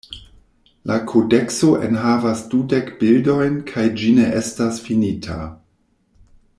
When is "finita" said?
4.87-5.39